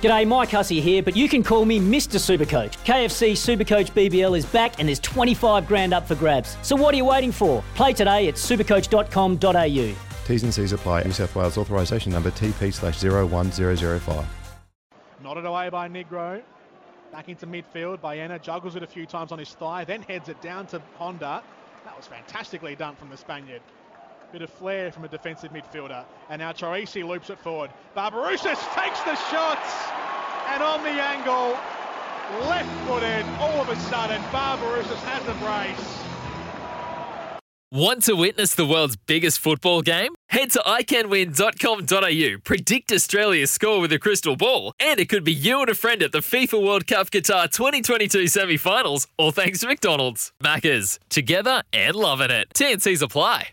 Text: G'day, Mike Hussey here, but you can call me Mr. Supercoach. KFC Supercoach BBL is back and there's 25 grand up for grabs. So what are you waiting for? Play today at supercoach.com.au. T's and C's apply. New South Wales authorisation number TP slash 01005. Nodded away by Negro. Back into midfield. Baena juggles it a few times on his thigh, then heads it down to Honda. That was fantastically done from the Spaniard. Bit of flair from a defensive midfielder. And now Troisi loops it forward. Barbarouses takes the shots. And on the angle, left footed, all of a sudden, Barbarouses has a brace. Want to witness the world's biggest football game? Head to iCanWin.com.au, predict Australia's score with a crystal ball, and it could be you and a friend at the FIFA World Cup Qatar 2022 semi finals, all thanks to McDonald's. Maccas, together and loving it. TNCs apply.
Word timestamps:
G'day, 0.00 0.28
Mike 0.28 0.50
Hussey 0.50 0.80
here, 0.80 1.02
but 1.02 1.16
you 1.16 1.28
can 1.28 1.42
call 1.42 1.64
me 1.64 1.80
Mr. 1.80 2.20
Supercoach. 2.20 2.76
KFC 2.84 3.32
Supercoach 3.32 3.90
BBL 3.90 4.38
is 4.38 4.46
back 4.46 4.78
and 4.78 4.86
there's 4.88 5.00
25 5.00 5.66
grand 5.66 5.92
up 5.92 6.06
for 6.06 6.14
grabs. 6.14 6.56
So 6.62 6.76
what 6.76 6.94
are 6.94 6.96
you 6.96 7.04
waiting 7.04 7.32
for? 7.32 7.64
Play 7.74 7.94
today 7.94 8.28
at 8.28 8.36
supercoach.com.au. 8.36 9.96
T's 10.24 10.42
and 10.44 10.54
C's 10.54 10.72
apply. 10.72 11.02
New 11.02 11.10
South 11.10 11.34
Wales 11.34 11.58
authorisation 11.58 12.12
number 12.12 12.30
TP 12.30 12.72
slash 12.72 13.02
01005. 13.02 14.24
Nodded 15.20 15.46
away 15.46 15.68
by 15.68 15.88
Negro. 15.88 16.42
Back 17.10 17.28
into 17.28 17.48
midfield. 17.48 18.00
Baena 18.00 18.38
juggles 18.38 18.76
it 18.76 18.84
a 18.84 18.86
few 18.86 19.04
times 19.04 19.32
on 19.32 19.40
his 19.40 19.52
thigh, 19.54 19.82
then 19.82 20.02
heads 20.02 20.28
it 20.28 20.40
down 20.40 20.68
to 20.68 20.80
Honda. 20.96 21.42
That 21.84 21.96
was 21.96 22.06
fantastically 22.06 22.76
done 22.76 22.94
from 22.94 23.10
the 23.10 23.16
Spaniard. 23.16 23.62
Bit 24.32 24.42
of 24.42 24.50
flair 24.50 24.92
from 24.92 25.04
a 25.04 25.08
defensive 25.08 25.52
midfielder. 25.52 26.04
And 26.28 26.40
now 26.40 26.52
Troisi 26.52 27.06
loops 27.06 27.30
it 27.30 27.38
forward. 27.38 27.70
Barbarouses 27.96 28.58
takes 28.74 29.00
the 29.02 29.16
shots. 29.30 29.88
And 30.48 30.62
on 30.62 30.82
the 30.82 30.90
angle, 30.90 31.58
left 32.46 32.68
footed, 32.86 33.24
all 33.40 33.60
of 33.60 33.68
a 33.68 33.76
sudden, 33.76 34.20
Barbarouses 34.30 34.98
has 35.04 35.26
a 35.28 35.34
brace. 35.44 36.04
Want 37.70 38.02
to 38.04 38.14
witness 38.14 38.54
the 38.54 38.64
world's 38.64 38.96
biggest 38.96 39.40
football 39.40 39.82
game? 39.82 40.14
Head 40.30 40.50
to 40.52 40.58
iCanWin.com.au, 40.60 42.38
predict 42.42 42.90
Australia's 42.92 43.50
score 43.50 43.78
with 43.80 43.92
a 43.92 43.98
crystal 43.98 44.36
ball, 44.36 44.72
and 44.80 44.98
it 44.98 45.10
could 45.10 45.22
be 45.22 45.34
you 45.34 45.60
and 45.60 45.68
a 45.68 45.74
friend 45.74 46.02
at 46.02 46.12
the 46.12 46.20
FIFA 46.20 46.64
World 46.64 46.86
Cup 46.86 47.10
Qatar 47.10 47.50
2022 47.50 48.26
semi 48.28 48.56
finals, 48.56 49.06
all 49.18 49.32
thanks 49.32 49.60
to 49.60 49.66
McDonald's. 49.66 50.32
Maccas, 50.42 50.98
together 51.10 51.62
and 51.74 51.94
loving 51.94 52.30
it. 52.30 52.48
TNCs 52.54 53.02
apply. 53.02 53.48